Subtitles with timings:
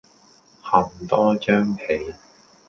[0.63, 2.15] 冚多張被